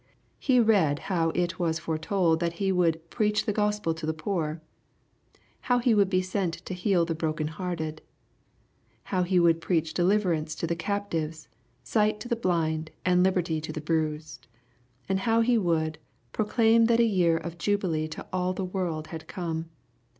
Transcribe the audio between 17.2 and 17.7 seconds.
of